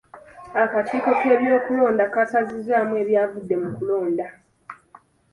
Akakiiko 0.63 1.11
k'ebyokulonda 1.19 2.03
kasazizzaamu 2.13 2.93
ebyavudde 3.01 3.55
mu 3.61 3.69
kulonda. 3.77 4.25